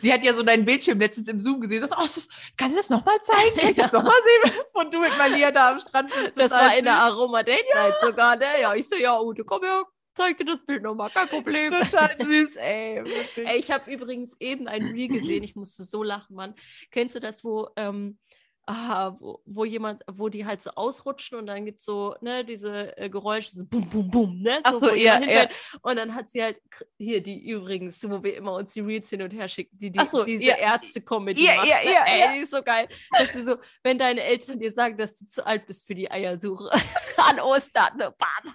[0.00, 1.82] Sie hat ja so deinen Bildschirm letztens im Zoom gesehen.
[1.82, 3.56] und sagt, Oh, das, kannst du das nochmal zeigen?
[3.58, 4.14] Kann ich das nochmal
[4.44, 4.54] sehen?
[4.72, 6.32] Und du mit Malia da am Strand bist.
[6.36, 6.94] Das war in der.
[6.94, 8.46] Aroma Date Night sogar, ne?
[8.62, 9.82] Ja, ich so, ja, Ute, komm her,
[10.14, 11.72] zeig dir das Bild nochmal, kein Problem.
[11.72, 13.02] Total süß, ey.
[13.44, 16.54] Ey, ich habe übrigens eben ein Reel gesehen, ich musste so lachen, Mann.
[16.90, 18.18] Kennst du das, wo, ähm,
[18.66, 22.44] ah, wo, wo jemand, wo die halt so ausrutschen und dann gibt es so, ne,
[22.44, 24.60] diese äh, Geräusche, so bum, bum, bum, ne?
[24.62, 25.50] Ach so, ja, hinfällt.
[25.82, 26.58] Und dann hat sie halt,
[26.98, 30.04] hier, die übrigens, wo wir immer uns die Reels hin und her schicken, die, die
[30.04, 30.56] so, diese ja.
[30.56, 31.66] Ärzte-Comedy Ja, macht.
[31.66, 32.32] ja, ja, Ey, ja.
[32.32, 32.86] die ist so geil.
[33.18, 36.10] Dass sie so, wenn deine Eltern dir sagen, dass du zu alt bist für die
[36.10, 36.70] Eiersuche
[37.16, 38.54] an Ostern, so, bam.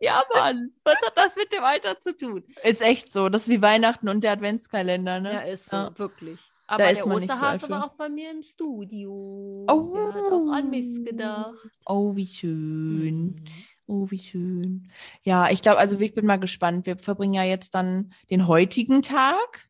[0.00, 2.42] Ja, Mann, was hat das mit dem Alter zu tun?
[2.64, 3.28] Ist echt so.
[3.28, 5.32] Das ist wie Weihnachten und der Adventskalender, ne?
[5.32, 5.98] Ja, ist so, Ja.
[5.98, 6.40] wirklich.
[6.70, 9.66] Aber der Osterhase war auch bei mir im Studio.
[9.68, 9.92] Oh.
[9.92, 11.68] Der hat auch an mich gedacht.
[11.84, 13.24] Oh, wie schön.
[13.26, 13.44] Mhm.
[13.88, 14.88] Oh, wie schön.
[15.24, 16.86] Ja, ich glaube, also ich bin mal gespannt.
[16.86, 19.68] Wir verbringen ja jetzt dann den heutigen Tag.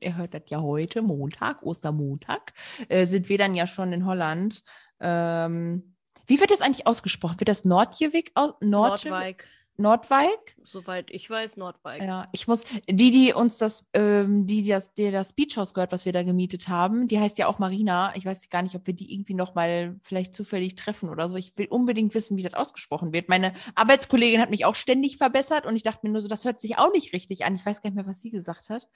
[0.00, 2.54] Ihr hört das ja heute, Montag, Ostermontag,
[2.88, 4.62] äh, sind wir dann ja schon in Holland.
[4.98, 5.94] Ähm,
[6.26, 7.38] wie wird das eigentlich ausgesprochen?
[7.38, 8.54] Wird das Nordjewik aus?
[8.62, 9.10] Nordjewik?
[9.10, 9.48] Nordwijk.
[9.80, 10.56] Nordwijk.
[10.62, 12.02] Soweit ich weiß, Nordwijk.
[12.02, 15.92] Ja, ich muss, die, die uns das, ähm, die, die das, die das Beachhaus gehört,
[15.92, 18.14] was wir da gemietet haben, die heißt ja auch Marina.
[18.14, 21.36] Ich weiß gar nicht, ob wir die irgendwie nochmal vielleicht zufällig treffen oder so.
[21.36, 23.28] Ich will unbedingt wissen, wie das ausgesprochen wird.
[23.28, 26.60] Meine Arbeitskollegin hat mich auch ständig verbessert und ich dachte mir nur so, das hört
[26.60, 27.56] sich auch nicht richtig an.
[27.56, 28.86] Ich weiß gar nicht mehr, was sie gesagt hat.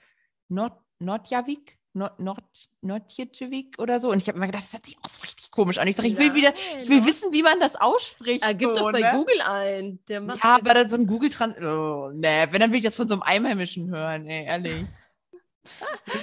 [0.47, 1.79] Nord, Nordjavik?
[1.95, 2.43] Nord, Nord,
[2.81, 4.11] Nordjitschewik oder so.
[4.11, 5.87] Und ich habe immer gedacht, das hört sich auch so richtig komisch an.
[5.87, 8.43] Ich sage, ich will wieder, ich will wissen, wie man das ausspricht.
[8.43, 9.11] Er gibt so, doch bei ne?
[9.13, 9.99] Google ein.
[10.09, 11.55] Der macht Ja, aber dann so ein Google Trans.
[11.61, 14.85] Oh, nee, wenn dann will ich das von so einem Einheimischen hören, ey, ehrlich.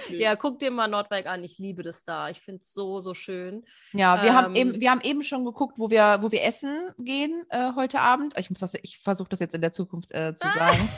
[0.08, 1.42] Ja, guck dir mal Nordwijk an.
[1.44, 2.28] Ich liebe das da.
[2.30, 3.64] Ich finde es so, so schön.
[3.92, 6.90] Ja, wir haben Ähm, eben, wir haben eben schon geguckt, wo wir, wo wir essen
[6.98, 8.34] gehen äh, heute Abend.
[8.38, 10.88] Ich muss das, ich versuche das jetzt in der Zukunft äh, zu sagen.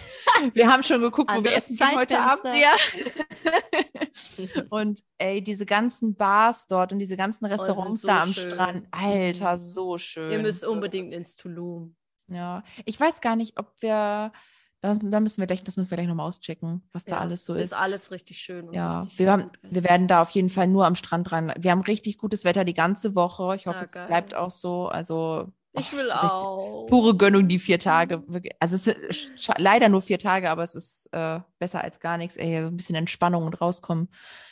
[0.55, 2.45] wir haben schon geguckt, wo wir essen gehen heute Abend.
[2.55, 2.75] Ja.
[4.71, 8.51] und ey, diese ganzen Bars dort und diese ganzen sind Restaurants so da am schön.
[8.51, 9.59] Strand, Alter, Mhm.
[9.59, 10.31] so schön.
[10.31, 11.97] Ihr müsst unbedingt ins Tulum.
[12.29, 14.33] Ja, ich weiß gar nicht, ob wir,
[14.85, 17.45] da, da müssen wir gleich, das müssen wir gleich nochmal auschecken, was da Ja, alles
[17.45, 17.67] so ist.
[17.67, 17.73] ist.
[17.73, 18.69] alles richtig schön.
[18.69, 21.53] Und Ja, richtig wir, haben, wir werden da auf jeden Fall nur am Strand rein.
[21.59, 23.55] Wir haben richtig gutes Wetter die ganze Woche.
[23.57, 24.07] Ich hoffe, Ah, es geil.
[24.07, 24.89] bleibt auch so.
[24.89, 26.87] Also Ich will richtig auch.
[26.87, 28.23] Pure Gönnung, die vier Tage.
[28.61, 32.19] Also es sind sch- leider nur vier Tage, aber es ist äh, besser als gar
[32.19, 32.37] nichts.
[32.37, 34.09] Ey, so ein bisschen Entspannung und rauskommen.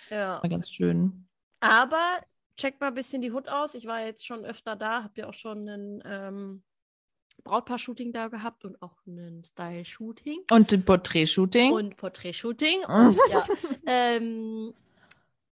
[0.09, 0.43] Ja.
[0.43, 1.29] War ganz schön.
[1.61, 2.01] Aber
[2.57, 3.75] checkt mal ein bisschen die Hut aus.
[3.75, 6.63] Ich war jetzt schon öfter da, habe ja auch schon ein ähm,
[7.43, 11.73] Brautpaar-Shooting da gehabt und auch ein Style-Shooting Und ein Porträt-Shooting.
[11.73, 12.85] und Porträt-Shooting.
[12.89, 13.45] Und ja,
[13.87, 14.75] ähm,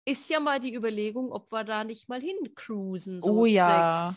[0.04, 3.20] ist ja mal die Überlegung, ob wir da nicht mal hincruisen.
[3.20, 4.14] So Oh ja.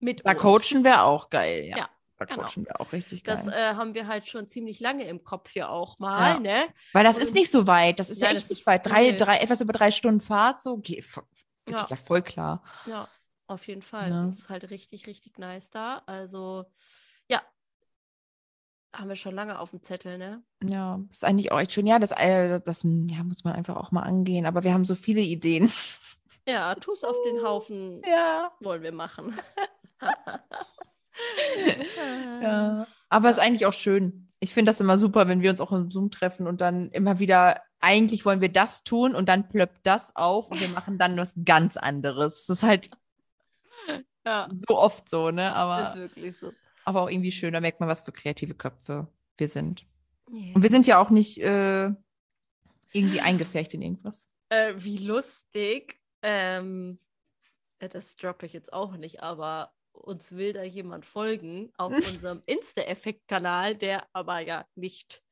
[0.00, 0.40] Mit Da uns.
[0.40, 1.64] coachen wäre auch geil.
[1.68, 1.88] Ja, Ja,
[2.18, 2.42] da genau.
[2.44, 3.36] coachen wäre auch richtig geil.
[3.36, 6.40] Das äh, haben wir halt schon ziemlich lange im Kopf ja auch mal, Ja.
[6.40, 6.64] ne?
[6.92, 7.98] Weil das ist und- nicht so weit.
[7.98, 8.86] Das ist ja Nein, echt das nicht ist- weit.
[8.86, 10.62] Drei, drei, etwas über drei Stunden Fahrt.
[10.62, 11.24] So, okay, vo-
[11.68, 11.86] Ja.
[11.90, 12.62] ja, voll klar.
[12.86, 13.08] Ja,
[13.48, 14.10] auf jeden Fall.
[14.10, 14.28] Ja.
[14.28, 16.02] Es ist halt richtig, richtig nice da.
[16.06, 16.66] Also,
[17.28, 17.40] ja,
[18.94, 20.42] haben wir schon lange auf dem Zettel, ne?
[20.64, 21.86] Ja, ist eigentlich auch echt schön.
[21.86, 24.46] Ja, das, äh, das ja, muss man einfach auch mal angehen.
[24.46, 25.70] Aber wir haben so viele Ideen.
[26.48, 28.52] Ja, tu's auf den Haufen, Ja.
[28.60, 29.34] wollen wir machen.
[32.42, 32.86] ja.
[33.08, 34.30] Aber ist eigentlich auch schön.
[34.40, 37.18] Ich finde das immer super, wenn wir uns auch im Zoom treffen und dann immer
[37.18, 41.16] wieder, eigentlich wollen wir das tun und dann plöppt das auf und wir machen dann
[41.16, 42.46] was ganz anderes.
[42.46, 42.90] Das ist halt
[44.28, 45.54] Ja, so oft so, ne?
[45.54, 46.52] ist Aber, wirklich so.
[46.84, 47.52] aber auch irgendwie schön.
[47.54, 49.86] Da merkt man, was für kreative Köpfe wir sind.
[50.30, 50.54] Yeah.
[50.54, 51.90] Und wir sind ja auch nicht äh,
[52.92, 54.28] irgendwie eingefärbt in irgendwas.
[54.50, 55.98] Äh, wie lustig.
[56.22, 56.98] Ähm,
[57.78, 62.42] äh, das droppt euch jetzt auch nicht, aber uns will da jemand folgen auf unserem
[62.46, 65.22] Insta-Effekt-Kanal, der aber ja nicht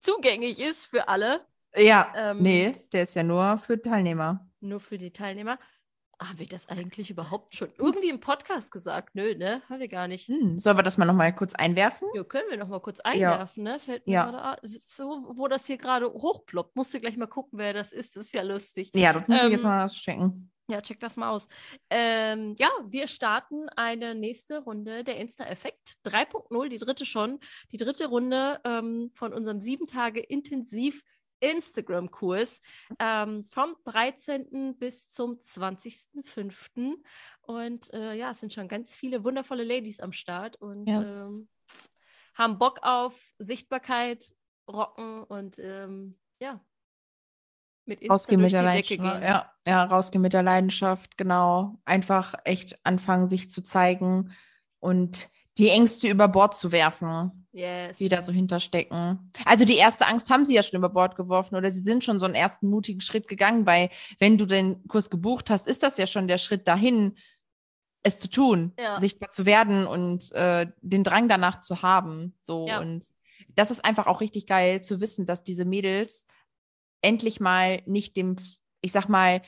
[0.00, 4.48] zugänglich ist für alle, Ja, Ähm, nee, der ist ja nur für Teilnehmer.
[4.60, 5.58] nur für die Teilnehmer.
[6.20, 9.14] Haben wir das eigentlich überhaupt schon irgendwie im Podcast gesagt?
[9.14, 9.62] Nö, ne?
[9.68, 10.26] Haben wir gar nicht.
[10.26, 12.08] Hm, sollen wir das mal nochmal kurz einwerfen?
[12.12, 13.78] Ja, können wir noch mal kurz einwerfen, ne?
[13.78, 14.30] Fällt mir Ja.
[14.30, 16.74] gerade So, wo das hier gerade hochploppt.
[16.74, 18.16] Musst du gleich mal gucken, wer das ist.
[18.16, 18.90] Das ist ja lustig.
[18.94, 20.50] Ja, das muss ich jetzt Ähm, mal auschecken.
[20.70, 21.48] Ja, check das mal aus.
[21.88, 27.38] Ähm, ja, wir starten eine nächste Runde der Insta-Effekt 3.0, die dritte schon.
[27.72, 31.04] Die dritte Runde ähm, von unserem sieben Tage intensiv
[31.40, 32.60] Instagram-Kurs
[32.98, 34.76] ähm, vom 13.
[34.78, 36.94] bis zum 20.05.
[37.42, 41.22] Und äh, ja, es sind schon ganz viele wundervolle Ladies am Start und Yes.
[41.22, 41.48] ähm,
[42.34, 44.34] haben Bock auf Sichtbarkeit,
[44.70, 46.60] Rocken und ähm, ja,
[47.84, 49.22] mit Insta Rausgehen mit der Leidenschaft.
[49.22, 51.80] Ja, ja, rausgehen mit der Leidenschaft, genau.
[51.84, 54.32] Einfach echt anfangen, sich zu zeigen
[54.78, 57.98] und die Ängste über Bord zu werfen, Yes.
[57.98, 59.30] die da so hinterstecken.
[59.44, 62.20] Also die erste Angst haben sie ja schon über Bord geworfen oder sie sind schon
[62.20, 65.96] so einen ersten mutigen Schritt gegangen, weil wenn du den Kurs gebucht hast, ist das
[65.98, 67.16] ja schon der Schritt dahin,
[68.02, 69.00] es zu tun, Ja.
[69.00, 72.34] sichtbar zu werden und äh, den Drang danach zu haben.
[72.40, 72.80] So Ja.
[72.80, 73.06] und
[73.54, 76.26] das ist einfach auch richtig geil zu wissen, dass diese Mädels
[77.02, 78.36] endlich mal nicht dem,
[78.80, 79.42] ich sag mal,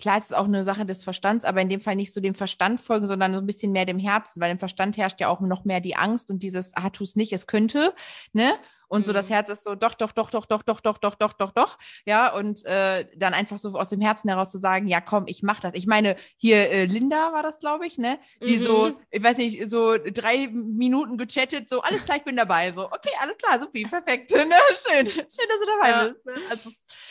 [0.00, 2.34] klar, es ist auch eine Sache des Verstands, aber in dem Fall nicht so dem
[2.34, 5.40] Verstand folgen, sondern so ein bisschen mehr dem Herzen, weil im Verstand herrscht ja auch
[5.40, 7.94] noch mehr die Angst und dieses, ah, tu es nicht, es könnte,
[8.32, 8.54] ne?
[8.88, 9.32] Und so das Mhm.
[9.32, 12.32] Herz ist so, doch, doch, doch, doch, doch, doch, doch, doch, doch, doch, doch, ja,
[12.32, 15.58] und äh, dann einfach so aus dem Herzen heraus zu sagen, ja, komm, ich mach
[15.58, 15.72] das.
[15.74, 18.20] Ich meine, hier äh, Linda war das, glaube ich, ne?
[18.46, 18.96] Die so, Mhm.
[19.10, 23.10] ich weiß nicht, so drei Minuten gechattet, so, alles klar, ich bin dabei, so, okay,
[23.20, 24.54] alles klar, supi, perfekt, ne?
[24.86, 26.04] Schön, schön, dass du dabei Ja.
[26.08, 26.24] bist.
[26.24, 26.42] Ne?
[26.48, 26.70] Also,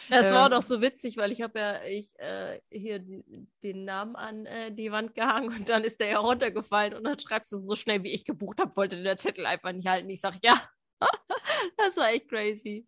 [0.10, 3.24] Das war Ähm, doch so witzig, weil ich habe ja ich, äh, hier die,
[3.64, 7.20] den Namen an äh, die Wand gehangen und dann ist der ja runtergefallen und dann
[7.20, 10.10] schreibst du so schnell, wie ich gebucht habe, wollte der Zettel einfach nicht halten.
[10.10, 10.56] Ich sage, ja,
[11.78, 12.88] das war echt crazy.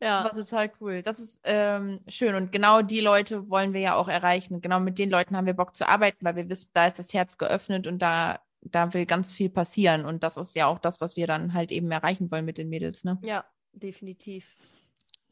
[0.00, 1.02] Ja, War total cool.
[1.02, 2.34] Das ist ähm, schön.
[2.34, 4.60] Und genau die Leute wollen wir ja auch erreichen.
[4.60, 7.12] Genau mit den Leuten haben wir Bock zu arbeiten, weil wir wissen, da ist das
[7.12, 10.04] Herz geöffnet und da da will ganz viel passieren.
[10.04, 12.68] Und das ist ja auch das, was wir dann halt eben erreichen wollen mit den
[12.68, 13.18] Mädels, ne?
[13.22, 14.56] Ja, definitiv.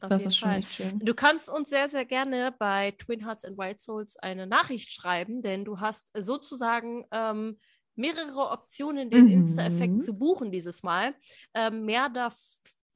[0.01, 0.59] Auf das jeden ist schon Fall.
[0.59, 0.99] echt schön.
[0.99, 5.41] Du kannst uns sehr, sehr gerne bei Twin Hearts and White Souls eine Nachricht schreiben,
[5.41, 7.57] denn du hast sozusagen ähm,
[7.95, 9.31] mehrere Optionen, den Mhm.
[9.31, 11.15] Insta-Effekt zu buchen dieses Mal.
[11.53, 12.37] Ähm, mehr darf,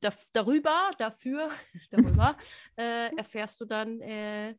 [0.01, 1.49] darf, darüber, dafür,
[1.91, 2.35] darüber,
[2.75, 4.55] äh, erfährst du dann äh,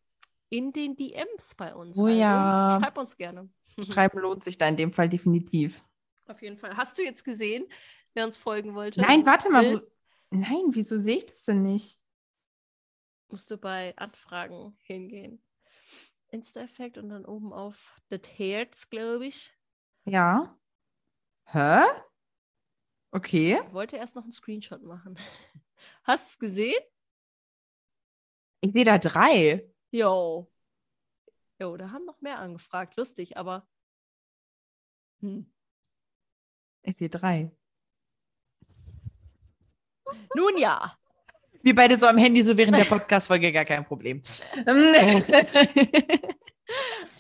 [0.49, 1.99] in den DMs bei uns.
[1.99, 2.79] Oh also, ja.
[2.81, 3.51] Schreib uns gerne.
[3.93, 5.83] Schreiben lohnt sich da in dem Fall definitiv.
[6.27, 6.77] Auf jeden Fall.
[6.77, 7.67] Hast du jetzt gesehen,
[8.15, 9.01] wer uns folgen wollte?
[9.01, 9.65] Nein, warte mal.
[9.73, 9.91] Will-
[10.31, 11.98] nein, wieso sehe ich das denn nicht?
[13.31, 15.43] Musst du bei Anfragen hingehen.
[16.29, 19.53] Insta-Effekt und dann oben auf das Herz, glaube ich.
[20.05, 20.59] Ja.
[21.47, 21.83] Hä?
[23.11, 23.61] Okay.
[23.67, 25.19] Ich wollte erst noch einen Screenshot machen.
[26.05, 26.83] Hast du es gesehen?
[28.61, 29.71] Ich sehe da drei.
[29.91, 30.51] Jo.
[31.59, 32.97] Jo, da haben noch mehr angefragt.
[32.97, 33.67] Lustig, aber.
[35.21, 35.51] Hm.
[36.83, 37.51] Ich sehe drei.
[40.35, 40.99] Nun ja.
[41.63, 44.23] Wir beide so am Handy, so während der Podcast-Folge, gar kein Problem.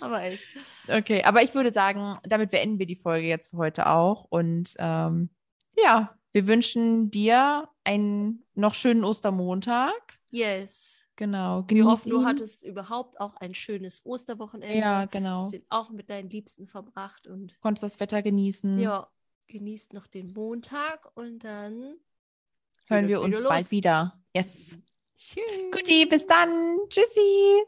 [0.00, 0.44] Aber echt.
[0.88, 4.26] okay, aber ich würde sagen, damit beenden wir die Folge jetzt für heute auch.
[4.28, 5.30] Und ähm,
[5.76, 9.94] ja, wir wünschen dir einen noch schönen Ostermontag.
[10.30, 11.06] Yes.
[11.16, 11.60] Genau.
[11.66, 12.26] Wir genieß hoffen, du ihn.
[12.26, 14.78] hattest überhaupt auch ein schönes Osterwochenende.
[14.78, 15.50] Ja, genau.
[15.50, 18.78] Den auch mit deinen Liebsten verbracht und Konntest das Wetter genießen.
[18.78, 19.08] ja,
[19.48, 21.94] genießt noch den Montag und dann
[22.88, 23.70] hören wir uns bald los.
[23.70, 24.18] wieder.
[24.34, 24.78] Yes.
[25.16, 25.42] Tschüss.
[25.72, 26.78] Guti, bis dann.
[26.88, 27.64] Tschüssi.